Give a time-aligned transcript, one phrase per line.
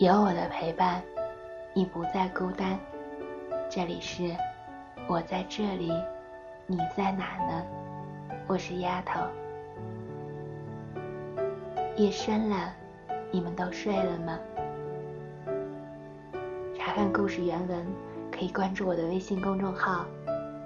[0.00, 1.02] 有我的陪伴，
[1.74, 2.78] 你不再孤单。
[3.68, 4.34] 这里是
[5.06, 5.92] 我在这里，
[6.66, 7.62] 你在哪呢？
[8.46, 9.20] 我是丫头。
[11.98, 12.72] 夜深了，
[13.30, 14.38] 你们都睡了吗？
[16.74, 17.86] 查看故事原文，
[18.32, 20.06] 可以关注我的微信公众号。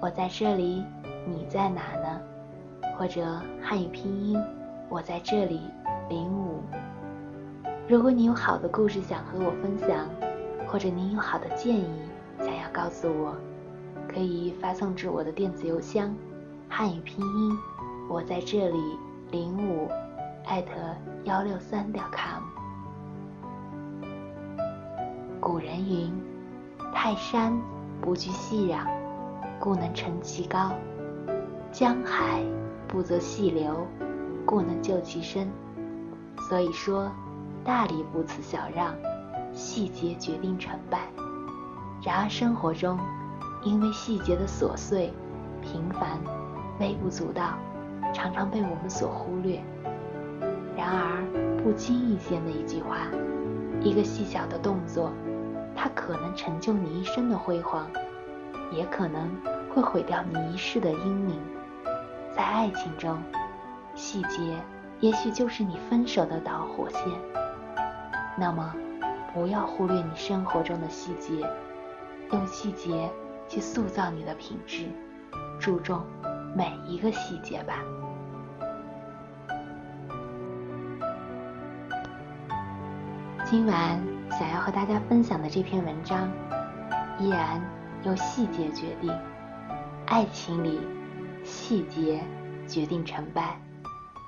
[0.00, 0.82] 我在这里，
[1.26, 2.18] 你在哪呢？
[2.96, 3.22] 或者
[3.60, 4.42] 汉语拼音，
[4.88, 5.60] 我在这里
[6.08, 6.62] 零五。
[7.88, 10.06] 如果你有好的故事想和我分享，
[10.66, 11.88] 或者你有好的建议
[12.38, 13.34] 想要告诉我，
[14.06, 16.14] 可以发送至我的电子邮箱，
[16.68, 17.58] 汉语拼音
[18.06, 18.78] 我在这里
[19.30, 19.88] 零五
[20.44, 20.72] 艾特
[21.24, 22.42] 幺六三点 com。
[25.40, 26.12] 古人云
[26.92, 27.58] ：“泰山
[28.02, 28.86] 不惧细壤，
[29.58, 30.74] 故能成其高；
[31.72, 32.42] 江海
[32.86, 33.86] 不择细流，
[34.44, 35.50] 故能就其深。”
[36.50, 37.10] 所以说。
[37.68, 38.94] 大礼不辞小让，
[39.52, 41.00] 细节决定成败。
[42.02, 42.98] 然而生活中，
[43.62, 45.12] 因为细节的琐碎、
[45.60, 46.18] 平凡、
[46.80, 47.58] 微不足道，
[48.14, 49.62] 常常被我们所忽略。
[50.74, 51.22] 然而
[51.62, 53.06] 不经意间的一句话，
[53.82, 55.12] 一个细小的动作，
[55.76, 57.86] 它可能成就你一生的辉煌，
[58.72, 59.30] 也可能
[59.74, 61.38] 会毁掉你一世的英名。
[62.34, 63.22] 在爱情中，
[63.94, 64.56] 细节
[65.00, 67.02] 也许就是你分手的导火线。
[68.40, 68.72] 那么，
[69.34, 71.44] 不要忽略你生活中的细节，
[72.30, 73.10] 用细节
[73.48, 74.86] 去塑造你的品质，
[75.58, 76.04] 注重
[76.54, 77.82] 每一个细节吧。
[83.44, 84.00] 今晚
[84.30, 86.30] 想要和大家分享的这篇文章，
[87.18, 87.60] 依然
[88.04, 89.12] 由细节决定。
[90.06, 90.80] 爱情里，
[91.42, 92.22] 细节
[92.68, 93.60] 决定成败。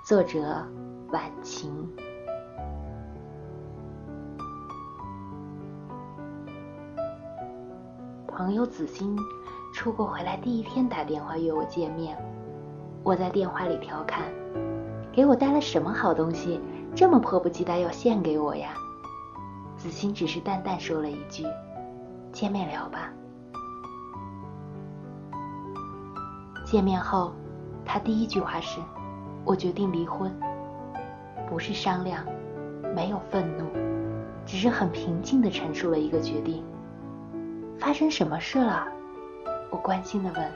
[0.05, 0.67] 作者：
[1.13, 1.89] 晚晴。
[8.51, 9.17] 朋友子欣
[9.73, 12.19] 出国回来第一天打电话约我见面，
[13.05, 14.25] 我在电话里调侃
[15.15, 16.61] ：“给我带了什么好东西，
[16.93, 18.75] 这么迫不及待要献给我呀？”
[19.79, 21.45] 子欣只是淡淡说了一句
[22.35, 23.13] ：“见面聊吧。”
[26.67, 27.31] 见面后，
[27.85, 28.81] 他第一句话是
[29.47, 30.29] ：“我决定离婚。”
[31.49, 32.25] 不是商量，
[32.97, 33.65] 没有愤怒，
[34.45, 36.65] 只是很平静地陈述了一个决定。
[37.81, 38.87] 发生什么事了？
[39.71, 40.53] 我关心地问。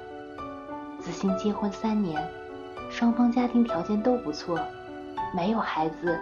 [1.00, 2.22] 子欣结婚三年，
[2.90, 4.60] 双方家庭条件都不错，
[5.34, 6.18] 没有孩子，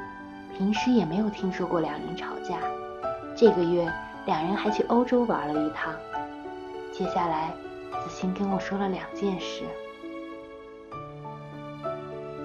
[0.56, 2.56] 平时也没有听说过两人吵架。
[3.36, 3.92] 这个月
[4.26, 5.92] 两人还去欧洲玩了一趟。
[6.92, 7.52] 接下来，
[8.04, 9.64] 子欣跟我说了两件事。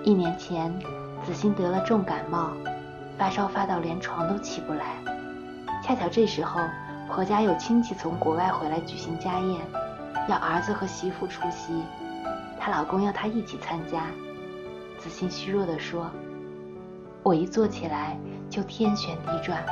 [0.03, 0.73] 一年前，
[1.23, 2.51] 子欣得了重感冒，
[3.19, 4.95] 发烧发到连床都起不来。
[5.83, 6.59] 恰巧这时候。
[7.09, 9.59] 婆家有亲戚从国外回来举行家宴，
[10.27, 11.81] 要儿子和媳妇出席，
[12.59, 14.03] 她老公要她一起参加。
[14.99, 16.11] 子欣虚弱地说
[17.23, 18.17] ：“我一坐起来
[18.49, 19.63] 就天旋地转，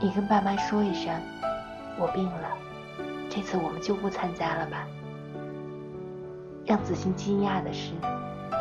[0.00, 1.12] 你跟爸妈说一声，
[1.98, 2.48] 我病了，
[3.30, 4.86] 这次我们就不参加了吧。”
[6.66, 7.92] 让子欣惊讶的是，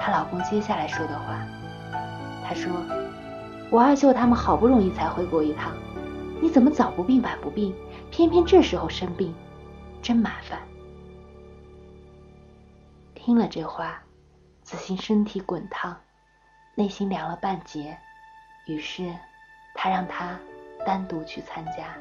[0.01, 1.38] 她老公接下来说的话，
[2.47, 2.72] 他说
[3.69, 5.73] ：“我二舅他们好不容易才回国一趟，
[6.41, 7.75] 你怎么早不病晚不病？”
[8.09, 9.34] 偏偏这时候生病，
[10.01, 10.59] 真麻烦。
[13.13, 14.01] 听了这话，
[14.63, 15.95] 子欣身体滚烫，
[16.75, 17.97] 内心凉了半截。
[18.66, 19.13] 于是，
[19.73, 20.40] 他让他
[20.85, 21.96] 单独去参加。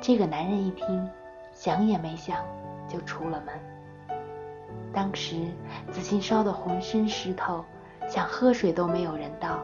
[0.00, 1.08] 这个男人一听，
[1.52, 2.44] 想也没想
[2.88, 3.58] 就出了门。
[4.92, 5.46] 当时，
[5.90, 7.64] 子欣烧得浑身湿透，
[8.08, 9.60] 想喝水都没有人倒。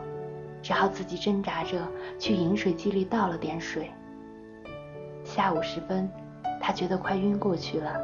[0.63, 1.87] 只好自己挣扎着
[2.19, 3.91] 去饮水机里倒了点水。
[5.25, 6.09] 下午时分，
[6.61, 8.01] 她觉得快晕过去了，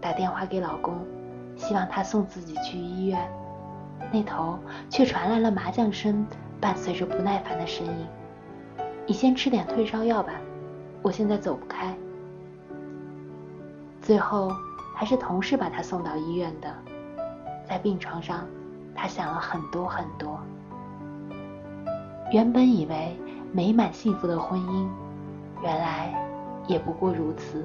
[0.00, 1.04] 打电话给老公，
[1.56, 3.28] 希望他送自己去医院。
[4.12, 4.58] 那头
[4.88, 6.26] 却传来了麻将声，
[6.60, 8.06] 伴随着不耐烦的声音
[9.06, 10.32] ：“你先吃点退烧药吧，
[11.02, 11.94] 我现在走不开。”
[14.00, 14.50] 最后
[14.94, 16.74] 还是同事把他送到医院的。
[17.68, 18.46] 在病床上，
[18.94, 20.40] 他想了很多很多。
[22.30, 23.16] 原本以为
[23.52, 24.88] 美满幸福的婚姻，
[25.62, 26.14] 原来
[26.68, 27.64] 也不过如此。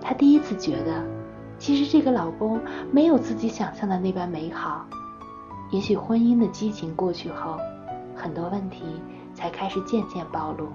[0.00, 1.02] 她第一次觉得，
[1.58, 2.60] 其实这个老公
[2.92, 4.84] 没有自己想象的那般美好。
[5.70, 7.58] 也许婚姻的激情过去后，
[8.14, 8.84] 很多问题
[9.34, 10.68] 才开始渐渐暴露。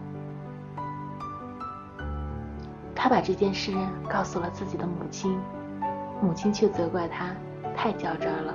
[2.95, 3.71] 她把这件事
[4.09, 5.39] 告诉了自己的母亲，
[6.19, 7.29] 母亲却责怪她
[7.75, 8.53] 太较真了。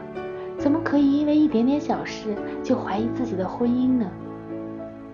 [0.67, 4.11] 怎么可以因为一点点小事就怀疑自己的婚姻呢？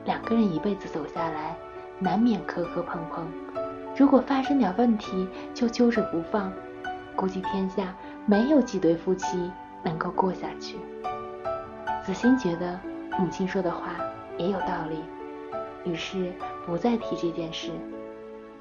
[0.07, 1.55] 两个人一辈子走下来，
[1.99, 3.27] 难免磕磕碰碰。
[3.95, 6.51] 如果发生点问题就揪着不放，
[7.15, 7.95] 估计天下
[8.25, 9.53] 没有几对夫妻
[9.85, 10.79] 能够过下去。
[12.03, 12.81] 子欣觉得
[13.19, 13.91] 母亲说的话
[14.39, 15.03] 也有道理，
[15.85, 16.33] 于是
[16.65, 17.73] 不再提这件事。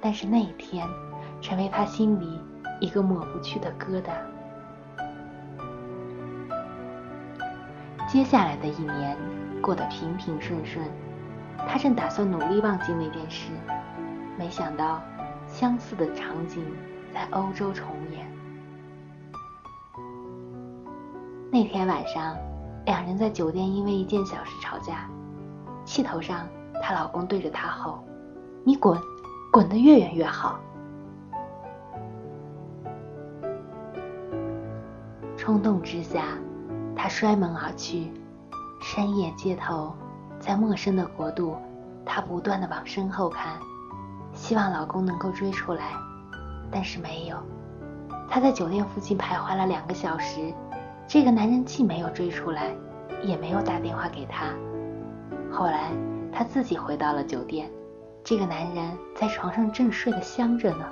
[0.02, 0.86] 但是那一天，
[1.40, 2.38] 成为他心里
[2.82, 4.12] 一个抹不去的疙瘩。
[8.12, 9.16] 接下来的一年
[9.62, 10.86] 过得平平顺顺，
[11.66, 13.54] 他正打算努力忘记那件事，
[14.38, 15.02] 没想到
[15.48, 16.62] 相似的场景
[17.14, 18.30] 在欧洲重演。
[21.50, 22.36] 那天晚上，
[22.86, 25.10] 两人在酒店因为一件小事吵架，
[25.86, 26.46] 气头上，
[26.84, 28.04] 她老公对着她吼
[28.66, 29.00] ：“你滚，
[29.54, 30.60] 滚得越远越好。”
[35.38, 36.26] 冲动之下。
[37.02, 38.14] 她摔门而去，
[38.80, 39.92] 深夜街头，
[40.40, 41.58] 在陌生的国度，
[42.06, 43.58] 她不断的往身后看，
[44.34, 45.94] 希望老公能够追出来，
[46.70, 47.38] 但是没有。
[48.30, 50.54] 她在酒店附近徘徊了两个小时，
[51.08, 52.70] 这个男人既没有追出来，
[53.24, 54.54] 也没有打电话给她。
[55.52, 55.90] 后来
[56.32, 57.68] 她自己回到了酒店，
[58.24, 60.86] 这个男人在床上正睡得香着呢。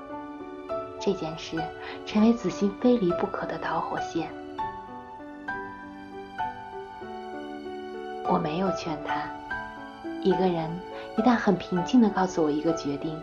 [1.00, 1.64] 这件事
[2.04, 4.28] 成为子欣非离不可的导火线。
[8.32, 9.28] 我没有劝他。
[10.22, 10.70] 一个人
[11.18, 13.20] 一旦很平静地告诉我一个决定，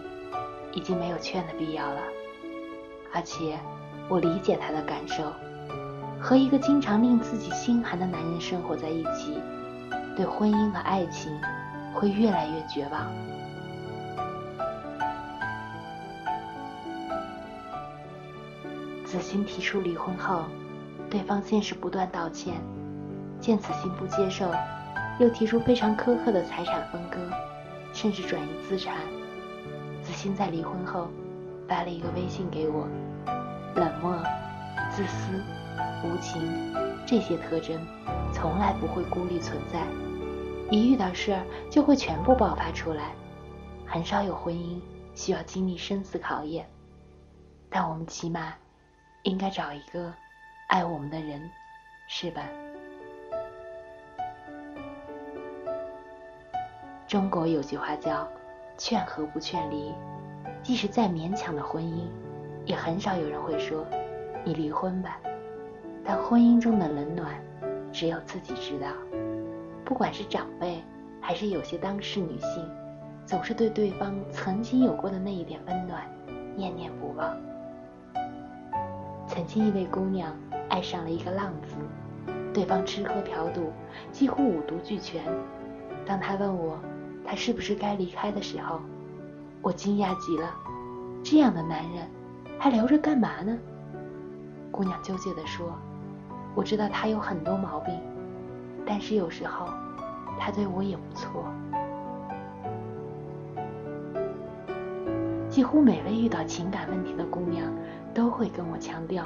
[0.73, 2.01] 已经没有劝的必要了。
[3.13, 3.57] 而且，
[4.09, 5.33] 我理解他的感受。
[6.21, 9.39] 和一个经常令自己心寒的男人生活在一起，
[10.17, 11.31] 对婚姻和爱情
[11.95, 13.07] 会越来越绝望。
[19.05, 20.43] 子欣提出离婚后，
[21.09, 22.55] 对方先是不断道歉，
[23.39, 24.51] 见子欣不接受。
[25.19, 27.31] 又提出非常苛刻的财产分割，
[27.93, 28.97] 甚至转移资产。
[30.03, 31.09] 子欣在离婚后
[31.67, 32.87] 发了一个微信给我，
[33.75, 34.15] 冷漠、
[34.91, 35.43] 自私、
[36.05, 36.75] 无情
[37.07, 37.81] 这些特征
[38.33, 39.81] 从来不会孤立存在，
[40.71, 43.13] 一遇到事儿就会全部爆发出来。
[43.87, 44.79] 很少有婚姻
[45.15, 46.69] 需要经历生死考验，
[47.71, 48.53] 但我们起码
[49.23, 50.13] 应该找一个
[50.69, 51.51] 爱我们的人，
[52.07, 52.43] 是吧？
[57.07, 58.27] 中国有句话叫
[58.77, 59.95] “劝和不劝离”，
[60.61, 62.01] 即使再勉强的婚姻，
[62.65, 63.87] 也很少有人会说
[64.45, 65.21] “你离婚吧”。
[66.05, 67.33] 但婚姻中的冷暖，
[67.93, 68.89] 只有自己知道。
[69.85, 70.83] 不管是长辈，
[71.21, 72.69] 还是有些当事女性，
[73.25, 76.03] 总是对对方曾经有过的那一点温暖
[76.57, 77.37] 念念不忘。
[79.29, 80.37] 曾经一位姑娘
[80.69, 81.77] 爱上了一个浪子，
[82.53, 83.71] 对方吃喝嫖赌，
[84.11, 85.23] 几乎五毒俱全。
[86.05, 86.79] 当她问我，
[87.27, 88.81] 他是不是该离开的时候，
[89.61, 90.55] 我惊讶极了。
[91.25, 92.09] 这样的男人
[92.57, 93.59] 还留着干嘛呢？
[94.71, 95.73] 姑娘纠结地说
[96.55, 97.93] ：“我知道他有很多毛病，
[98.87, 99.67] 但是有时候
[100.39, 101.45] 他对我也不错。”
[105.49, 107.73] 几乎每位遇到情感问题的姑娘
[108.15, 109.25] 都会跟我强调，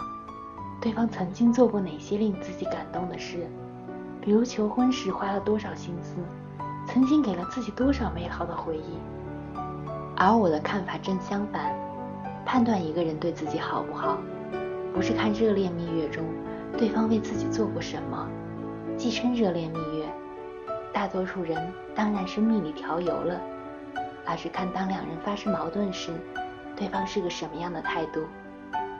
[0.80, 3.46] 对方曾经做过哪些令自己感动的事，
[4.20, 6.16] 比如求婚时花了多少心思。
[6.92, 8.98] 曾经给了自己多少美好的回忆，
[10.16, 11.72] 而我的看法正相反。
[12.44, 14.18] 判断一个人对自己好不好，
[14.92, 16.24] 不是看热恋蜜月中
[16.76, 18.26] 对方为自己做过什么，
[18.96, 20.04] 既称热恋蜜月，
[20.92, 23.40] 大多数人当然是蜜里调油了，
[24.26, 26.10] 而是看当两人发生矛盾时，
[26.74, 28.24] 对方是个什么样的态度。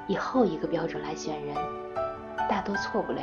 [0.07, 1.57] 以后一个标准来选人，
[2.49, 3.23] 大多错不了。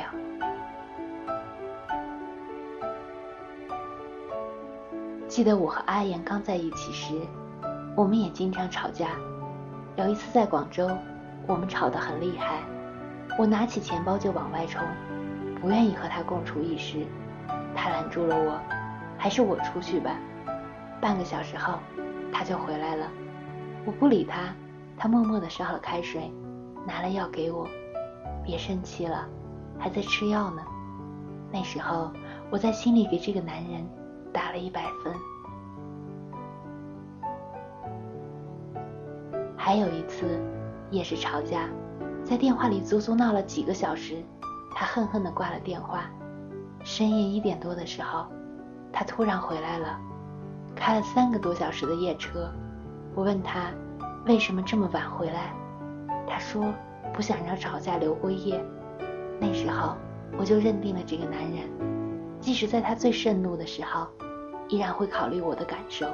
[5.28, 7.14] 记得我和阿言刚在一起时，
[7.94, 9.10] 我们也经常吵架。
[9.96, 10.88] 有一次在广州，
[11.46, 12.62] 我们吵得很厉害，
[13.38, 14.82] 我拿起钱包就往外冲，
[15.60, 17.04] 不愿意和他共处一室。
[17.74, 18.58] 他拦住了我，
[19.18, 20.18] 还是我出去吧。
[20.98, 21.74] 半个小时后，
[22.32, 23.06] 他就回来了。
[23.84, 24.54] 我不理他，
[24.96, 26.32] 他默默地烧了开水，
[26.86, 27.68] 拿了药给我。
[28.42, 29.26] 别生气了，
[29.78, 30.62] 还在吃药呢。
[31.52, 32.10] 那时候，
[32.50, 33.86] 我在心里给这个男人。
[34.32, 35.14] 打了一百分。
[39.56, 40.40] 还有一次，
[40.90, 41.68] 也是吵架，
[42.24, 44.22] 在电话里足足闹了几个小时，
[44.74, 46.04] 他恨恨地挂了电话。
[46.84, 48.26] 深夜一点多的时候，
[48.92, 49.98] 他突然回来了，
[50.74, 52.50] 开了三个多小时的夜车。
[53.14, 53.72] 我问他
[54.26, 55.52] 为什么这么晚回来，
[56.26, 56.72] 他说
[57.12, 58.64] 不想让吵架留过夜。
[59.40, 59.96] 那时候
[60.38, 61.97] 我就认定了这个男人。
[62.48, 64.06] 即使在他最盛怒的时候，
[64.70, 66.06] 依然会考虑我的感受。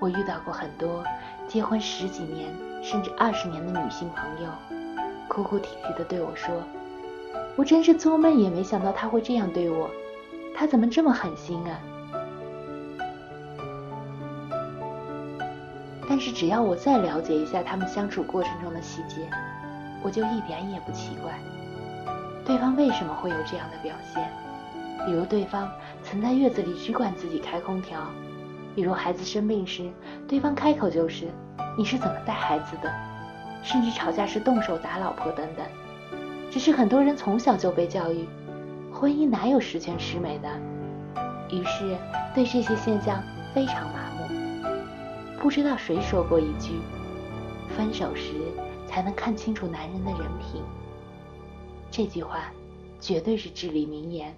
[0.00, 1.04] 我遇到过很多
[1.46, 2.48] 结婚十几年
[2.82, 4.48] 甚至二十年的女性朋友，
[5.28, 6.62] 哭哭啼啼的对我说
[7.54, 9.90] ：“我真是做梦也没想到他会这样对我，
[10.56, 11.78] 他怎么这么狠心啊？”
[16.08, 19.28] 但是只要我再了解一下他们相处过程中的细节，
[20.02, 21.32] 我就一点也不奇怪，
[22.44, 24.28] 对方为什么会有这样的表现。
[25.06, 25.70] 比如对方
[26.02, 28.00] 曾在月子里只管自己开空调。
[28.74, 29.90] 比如孩子生病时，
[30.26, 31.26] 对方开口就是
[31.76, 32.90] “你是怎么带孩子的”，
[33.62, 35.66] 甚至吵架时动手打老婆等等。
[36.50, 38.26] 只是很多人从小就被教育，
[38.90, 40.48] 婚姻哪有十全十美的，
[41.50, 41.96] 于是
[42.34, 44.26] 对这些现象非常麻木。
[45.38, 46.80] 不知道谁说过一句
[47.76, 48.32] ：“分手时
[48.92, 50.62] 才能看清楚男人的人品。”
[51.90, 52.52] 这句话
[53.00, 54.36] 绝对是至理名言。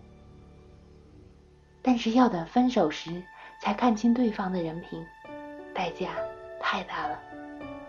[1.82, 3.22] 但是要等分手时。
[3.60, 5.02] 才看清对方的人品，
[5.72, 6.10] 代价
[6.60, 7.18] 太大了。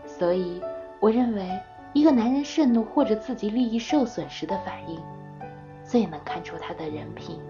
[0.05, 0.61] 所以，
[1.01, 1.49] 我认为
[1.91, 5.01] 一个男人盛怒或者自己利益受损时的反应，
[5.83, 7.41] 最能看出他的人品。